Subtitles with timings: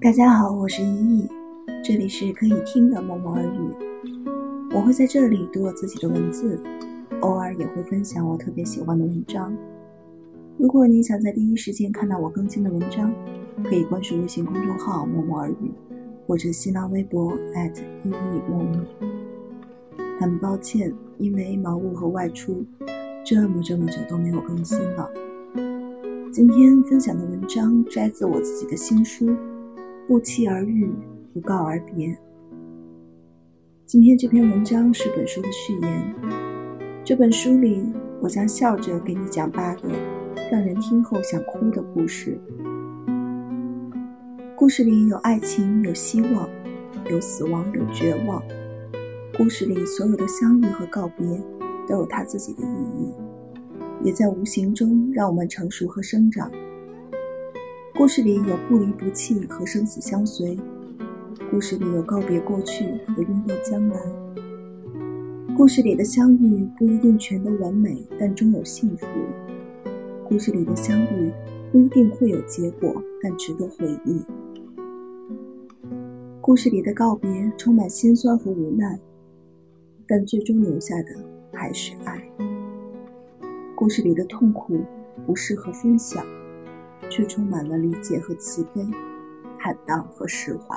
[0.00, 1.28] 大家好，我是依依，
[1.82, 3.58] 这里是可以听的默默耳语。
[4.72, 6.56] 我会在这里读我自己的文字，
[7.20, 9.52] 偶尔也会分享我特别喜欢的文章。
[10.56, 13.12] 如果你想在第一时间看到我更新的文章，
[13.64, 15.72] 可以关注微信公众号默默耳语，
[16.28, 17.36] 或者新浪微博
[18.04, 18.12] 依依
[18.48, 18.78] 默默。
[20.20, 22.64] 很抱歉，因为忙碌和外出，
[23.26, 25.10] 这么这么久都没有更新了。
[26.32, 29.26] 今天分享的文章摘自我自己的新书
[30.08, 30.90] 《不期而遇，
[31.34, 32.08] 不告而别》。
[33.84, 36.14] 今天这篇文章是本书的序言。
[37.04, 37.84] 这本书里，
[38.22, 39.90] 我将笑着给你讲八个
[40.50, 42.40] 让人听后想哭的故事。
[44.56, 46.48] 故事里有爱情，有希望，
[47.10, 48.42] 有死亡，有绝望。
[49.36, 51.26] 故事里所有的相遇和告别，
[51.86, 53.12] 都有它自己的意义。
[54.02, 56.50] 也在无形中让我们成熟和生长。
[57.98, 60.56] 故事里有不离不弃和生死相随，
[61.50, 64.00] 故事里有告别过去和拥抱将来。
[65.56, 69.04] 故事里的相遇不一定全都完美，但终有幸福。
[70.24, 71.32] 故事里的相遇
[71.72, 74.22] 不一定会有结果，但值得回忆。
[76.40, 78.96] 故事里的告别充满心酸和无奈，
[80.06, 81.08] 但最终留下的
[81.52, 82.22] 还是爱。
[83.74, 84.78] 故事里的痛苦
[85.26, 86.24] 不适合分享，
[87.10, 88.86] 却充满了理解和慈悲，
[89.58, 90.76] 坦荡和释怀。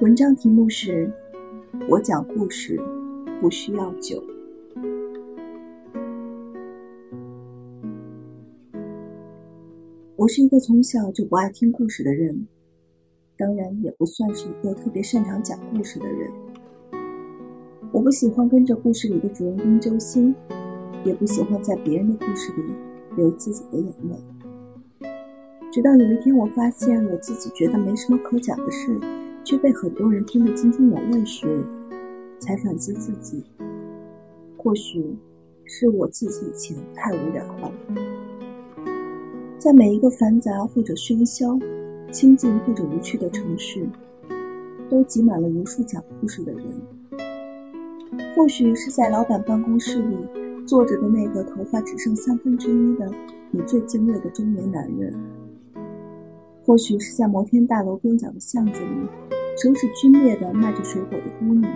[0.00, 1.10] 文章题目是：
[1.88, 2.80] 我讲故事
[3.40, 4.22] 不需要酒。
[10.16, 12.46] 我是一个从小就不爱听故事的人，
[13.36, 16.30] 当然也不算是一个特别擅长讲故事的人。
[17.92, 20.34] 我不喜欢跟着故事里的主人公揪心。
[21.04, 22.64] 也不喜欢在别人的故事里
[23.16, 25.10] 流自己的眼泪。
[25.72, 28.98] 直到有一天，我发现我自己觉得没什么可讲的事，
[29.44, 31.64] 却被很多人听得津津有味时，
[32.38, 33.44] 才反思自己。
[34.56, 35.14] 或许
[35.64, 37.72] 是我自己以前太无聊了。
[39.58, 41.58] 在每一个繁杂或者喧嚣、
[42.10, 43.86] 清静或者无趣的城市，
[44.88, 46.62] 都挤满了无数讲故事的人。
[48.34, 50.16] 或许是在老板办公室里。
[50.66, 53.08] 坐着的那个头发只剩三分之一的
[53.52, 55.14] 你最敬畏的中年男人，
[56.64, 59.08] 或许是在摩天大楼边角的巷子里，
[59.56, 61.72] 手指皲裂的卖着水果的姑娘，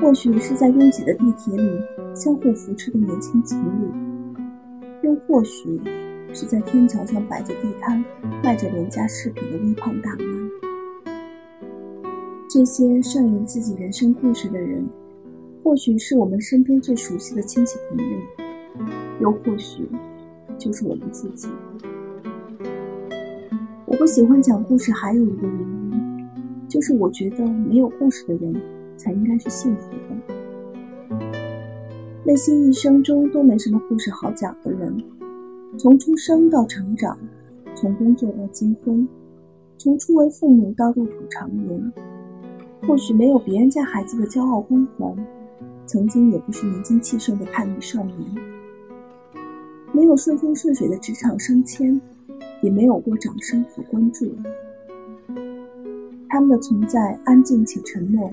[0.00, 1.68] 或许是在拥挤的地铁里
[2.14, 4.38] 相互扶持的年轻情侣，
[5.02, 5.80] 又或许
[6.32, 8.02] 是在天桥上摆着地摊
[8.44, 11.12] 卖着廉价饰品的微胖大妈。
[12.48, 14.88] 这些上演自己人生故事的人。
[15.68, 18.16] 或许是我们身边最熟悉的亲戚朋友，
[19.20, 19.86] 又或许
[20.56, 21.46] 就是我们自己。
[23.84, 26.26] 我不喜欢讲故事，还有一个原因，
[26.70, 28.58] 就是我觉得没有故事的人
[28.96, 31.18] 才应该是幸福的。
[32.24, 34.96] 那些一生中都没什么故事好讲的人，
[35.76, 37.14] 从出生到成长，
[37.74, 39.06] 从工作到结婚，
[39.76, 41.92] 从初为父母到入土长眠，
[42.86, 45.14] 或许没有别人家孩子的骄傲光环。
[45.88, 48.16] 曾经也不是年轻气盛的叛逆少年，
[49.90, 51.98] 没有顺风顺水的职场升迁，
[52.62, 54.30] 也没有过掌声和关注。
[56.28, 58.30] 他们的存在安静且沉默，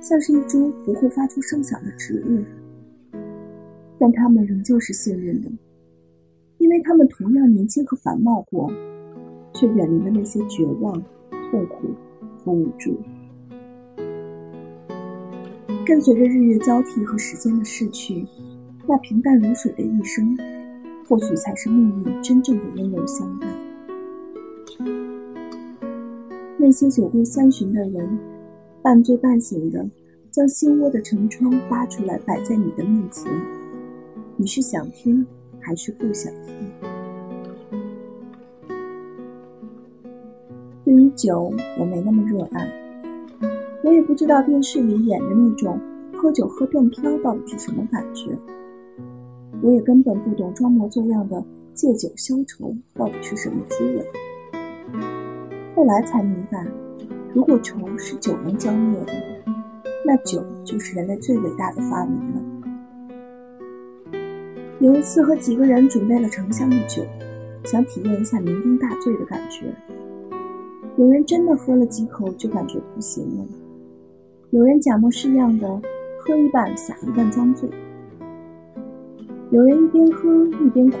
[0.00, 2.42] 像是一株不会发出声响的植物。
[3.98, 5.50] 但他们仍旧是幸运的，
[6.56, 8.72] 因为他们同样年轻和繁茂过，
[9.52, 10.94] 却远离了那些绝望、
[11.50, 11.90] 痛苦
[12.38, 12.96] 和无助。
[15.84, 18.24] 跟随着日月交替和时间的逝去，
[18.86, 20.36] 那平淡如水的一生，
[21.08, 23.46] 或许才是命运真正的温柔相待。
[26.56, 28.18] 那些酒过三巡的人，
[28.80, 29.84] 半醉半醒的，
[30.30, 33.30] 将心窝的城窗扒出来摆在你的面前，
[34.36, 35.26] 你是想听
[35.60, 36.54] 还是不想听？
[40.84, 42.81] 对于酒，我没那么热爱。
[43.84, 45.78] 我也不知道电视里演的那种
[46.14, 48.30] 喝酒喝断飘到底是什么感觉，
[49.60, 51.44] 我也根本不懂装模作样的
[51.74, 54.06] 借酒消愁到底是什么滋味。
[55.74, 56.64] 后来才明白，
[57.34, 59.12] 如果愁是酒能浇灭的，
[60.06, 62.42] 那酒就是人类最伟大的发明了。
[64.78, 67.02] 有一次和几个人准备了成箱的酒，
[67.64, 69.66] 想体验一下酩酊大醉的感觉。
[70.96, 73.44] 有人真的喝了几口就感觉不行了。
[74.52, 75.66] 有人假模式样的
[76.18, 77.66] 喝一半洒一半装醉，
[79.48, 80.30] 有人一边喝
[80.62, 80.98] 一边哭，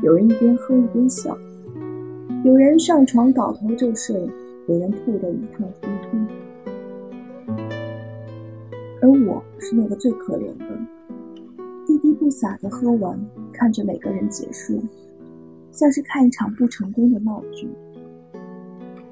[0.00, 1.36] 有人一边喝一边笑，
[2.44, 4.14] 有人上床倒头就睡，
[4.68, 6.16] 有人吐得一塌糊涂，
[9.00, 10.66] 而我是那个最可怜的，
[11.88, 13.20] 一滴不洒的喝完，
[13.52, 14.80] 看着每个人结束，
[15.72, 17.68] 像是看一场不成功的闹剧。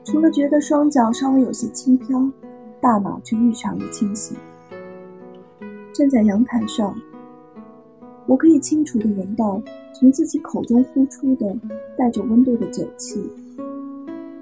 [0.05, 2.31] 除了觉得双脚稍微有些轻飘，
[2.81, 4.37] 大脑却异常的清醒。
[5.93, 6.95] 站在阳台上，
[8.27, 9.61] 我可以清楚的闻到
[9.93, 11.55] 从自己口中呼出的
[11.97, 13.23] 带着温度的酒气。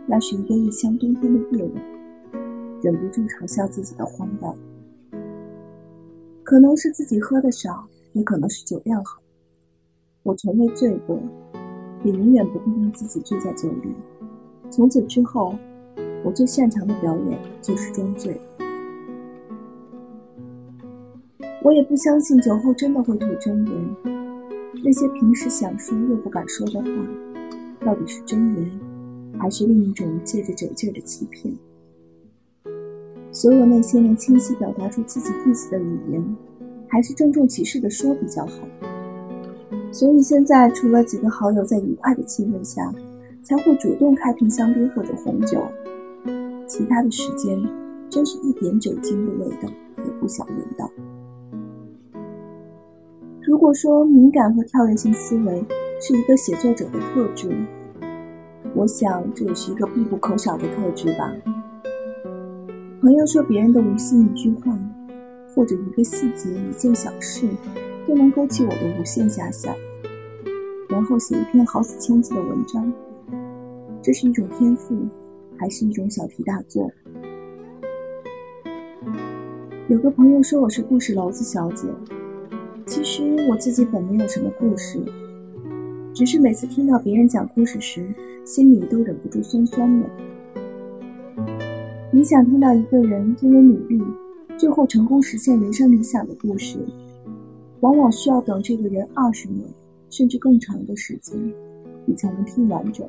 [0.06, 1.85] 那是一个异乡冬天的夜晚，
[2.81, 4.55] 忍不住嘲笑自己的荒诞。
[6.44, 9.19] 可能是自己喝的少，也可能是酒量好。
[10.23, 11.20] 我从未醉过，
[12.05, 13.93] 也永远不会让自己醉在酒里。
[14.70, 15.55] 从此之后，
[16.25, 18.38] 我最擅长的表演就是装醉。
[21.62, 23.97] 我也不相信酒后真的会吐真言。
[24.85, 26.88] 那些平时想说又不敢说的话，
[27.81, 28.81] 到底是真言，
[29.38, 31.55] 还是另一种借着酒劲的欺骗？
[33.32, 36.37] 所有那些能清晰表达出自己意思的语言，
[36.88, 38.69] 还是郑重其事的说比较好。
[39.91, 42.93] 所以现在，除了几个好友在愉快的气氛下。
[43.41, 45.62] 才会主动开瓶香槟或者红酒，
[46.79, 47.61] 其他的时间，
[48.09, 50.89] 真是一点酒精的味道也不想闻到。
[53.43, 55.67] 如果说敏感和跳跃性思维
[56.01, 57.51] 是一个写作者的特质，
[58.77, 61.33] 我想这也是一个必不可少的特质吧。
[63.01, 64.79] 朋友说别人的无心一句话，
[65.57, 67.49] 或者一个细节、一件小事，
[68.07, 69.75] 都能勾起我的无限遐想，
[70.89, 72.93] 然后写一篇好几千字的文章。
[74.01, 74.97] 这是一种天赋，
[75.59, 76.91] 还是一种小题大做？
[79.89, 81.89] 有个朋友说我是故事篓子小姐，
[82.87, 85.01] 其实我自己本没有什么故事，
[86.15, 88.07] 只是每次听到别人讲故事时，
[88.45, 90.07] 心里都忍不住酸酸的。
[92.13, 94.03] 你想听到一个人因为努力，
[94.57, 96.79] 最后成功实现人生理想的故事，
[97.81, 99.67] 往往需要等这个人二十年，
[100.11, 101.39] 甚至更长的时间，
[102.05, 103.07] 你才能听完整。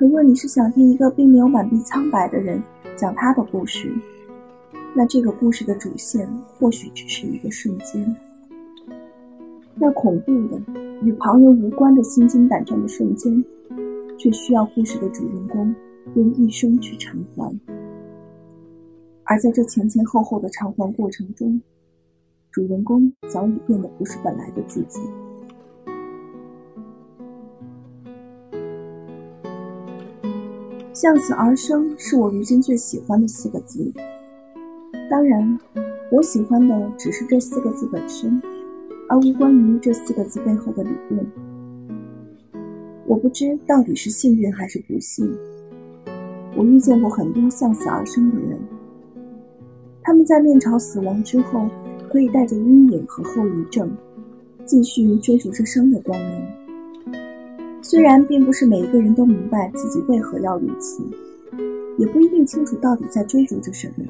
[0.00, 2.58] 可若你是想听一个并没有满臂苍白的人
[2.96, 3.92] 讲他的故事，
[4.96, 6.26] 那这个故事的主线
[6.58, 8.16] 或许只是一个瞬间。
[9.74, 10.58] 那恐怖的、
[11.02, 13.44] 与旁人无关的心惊胆战的瞬间，
[14.16, 15.74] 却需要故事的主人公
[16.14, 17.54] 用一生去偿还。
[19.24, 21.60] 而在这前前后后的偿还过程中，
[22.50, 24.98] 主人公早已变得不是本来的自己。
[31.00, 33.90] 向死而生是我如今最喜欢的四个字。
[35.08, 35.58] 当然，
[36.12, 38.38] 我喜欢的只是这四个字本身，
[39.08, 41.26] 而无关于这四个字背后的理论。
[43.06, 45.34] 我不知到底是幸运还是不幸。
[46.54, 48.60] 我遇见过很多向死而生的人，
[50.02, 51.66] 他们在面朝死亡之后，
[52.10, 53.90] 可以带着阴影和后遗症，
[54.66, 56.59] 继续追逐着生的光芒。
[57.82, 61.02] 虽然并不是每一个人都明白自己为何要如此，
[61.98, 64.04] 也不一定清楚到底在追逐着什么，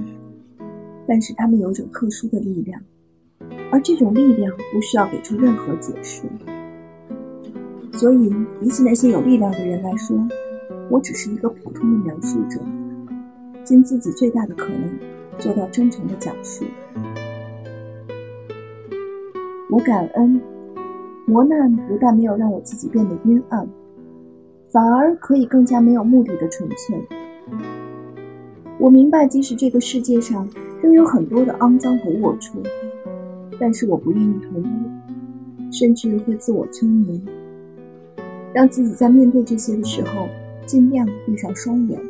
[1.06, 2.80] 但是他们有种特殊的力量，
[3.70, 6.22] 而这种力量不需要给出任何解释。
[7.92, 8.30] 所以，
[8.60, 10.18] 比起那些有力量的人来说，
[10.90, 12.60] 我只是一个普通的描述者，
[13.64, 14.98] 尽自己最大的可能
[15.38, 16.64] 做到真诚的讲述。
[19.70, 20.40] 我感恩。
[21.30, 23.64] 磨难不但没有让我自己变得阴暗，
[24.68, 27.00] 反而可以更加没有目的的纯粹。
[28.80, 30.48] 我明白，即使这个世界上
[30.82, 32.56] 仍有很多的肮脏和龌龊，
[33.60, 37.22] 但是我不愿意同意，甚至会自我催眠，
[38.52, 40.26] 让自己在面对这些的时候
[40.66, 42.00] 尽量闭上双眼，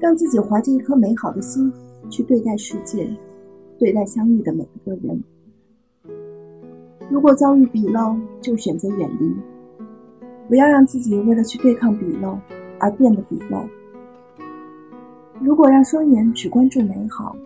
[0.00, 1.72] 让自己怀着一颗美好的心
[2.10, 3.08] 去对待世界，
[3.78, 5.22] 对待相遇的每一个人。
[7.12, 9.36] 如果遭遇鄙陋，就选择远离，
[10.48, 12.38] 不要让自己为了去对抗鄙陋
[12.80, 13.68] 而变得鄙陋。
[15.38, 17.36] 如果让双眼只关注美好，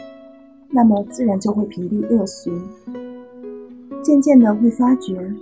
[0.71, 2.53] 那么自然就会屏蔽恶俗，
[4.01, 5.35] 渐渐的会发觉，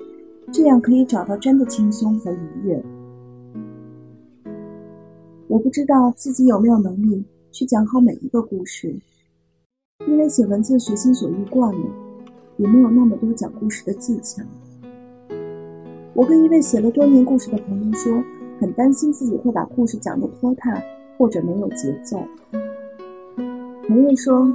[0.51, 2.83] 这样可以找到真的轻松和愉悦。
[5.49, 8.97] 我不知道自己有没有能力去讲好每一个故事，
[10.09, 12.04] 因为写文字随心所欲惯了。
[12.57, 14.43] 也没有那么多讲故事的技巧。
[16.15, 18.23] 我跟一位写了多年故事的朋友说，
[18.61, 20.81] 很担心自己会把故事讲得拖沓
[21.19, 22.23] 或者没有节奏。
[23.89, 24.47] 朋友说，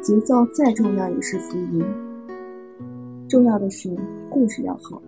[0.00, 1.84] 节奏再重要也是浮云，
[3.28, 3.94] 重要的是
[4.30, 5.00] 故事要好。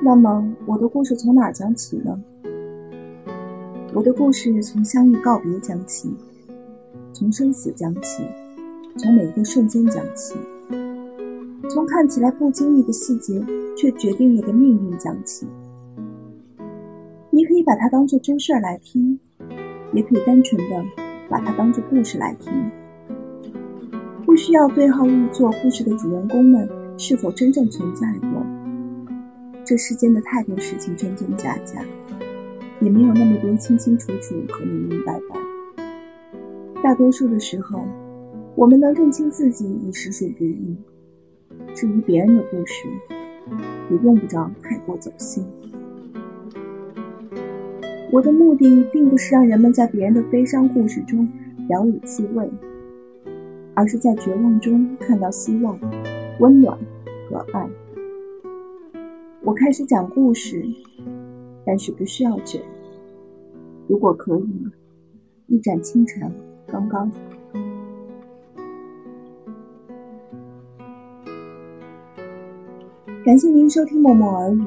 [0.00, 2.16] 那么，我的故事从哪讲起呢？
[3.92, 6.14] 我的故事从相遇告别讲起，
[7.18, 8.22] 从生死讲起，
[8.98, 10.34] 从每一个瞬间讲起，
[11.70, 13.42] 从看起来不经意的细节
[13.74, 15.46] 却决定了的命运讲起。
[17.30, 19.18] 你可以把它当做真事儿来听，
[19.94, 20.84] 也可以单纯的
[21.30, 22.52] 把它当做故事来听。
[24.26, 26.68] 不需要对号入座，故事的主人公们
[26.98, 28.44] 是否真正存在过？
[29.64, 31.82] 这世间的太多事情真真假假。
[32.82, 35.45] 也没有那么多清清楚楚和明明白白。
[36.82, 37.84] 大多数的时候，
[38.54, 40.76] 我们能认清自己已实属不易。
[41.74, 42.88] 至于别人的故事，
[43.90, 45.44] 也用不着太过走心。
[48.12, 51.28] 我的目的并不是让人们在别人的悲伤故事中
[51.68, 52.48] 聊以自慰，
[53.74, 55.78] 而是在绝望中看到希望、
[56.38, 56.78] 温暖
[57.28, 57.68] 和爱。
[59.42, 60.64] 我开始讲故事。
[61.68, 62.60] 但是不需要酒。
[63.88, 64.68] 如果可以，
[65.48, 66.30] 一盏清茶
[66.66, 67.10] 刚刚。
[73.24, 74.62] 感谢您收听《默默耳语》，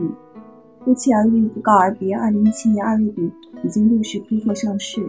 [0.84, 2.14] 不期而遇，不告而别。
[2.14, 3.32] 二零一七年二月底
[3.64, 5.02] 已经陆续铺货上市。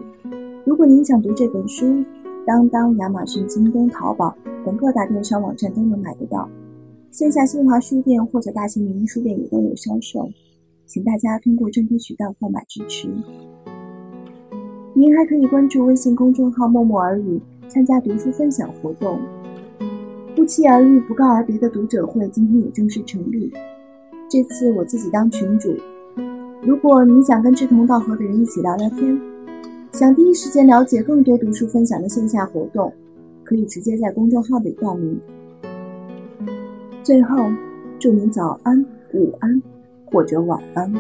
[0.64, 2.04] 如果您想读这本书，
[2.46, 4.32] 当当、亚马逊、京东、淘宝
[4.64, 6.48] 等各大电商网站都能买得到，
[7.10, 10.30] 线下新华书店或者大型民营书店也都有销售。
[10.86, 13.08] 请大家通过正规渠道购买支持。
[14.92, 19.20] 您还可以关注微信公众号“默默耳语”，参加读书分享活动。
[20.34, 23.52] 不期而遇、不告而别的读者会今天也正式成立。
[24.28, 25.74] 这次我自己当群主。
[26.62, 29.18] 如果您想跟志同道合的人一起聊聊天，
[29.92, 32.92] 想第一时间了解更多读书分享的线下活动，
[33.44, 35.18] 可以直接在公众号里报名。
[37.02, 37.48] 最后，
[37.98, 39.62] 祝您早安、午安。
[40.12, 40.92] 或者晚安。